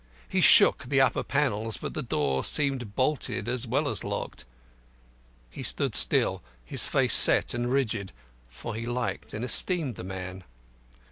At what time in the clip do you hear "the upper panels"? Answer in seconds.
0.85-1.77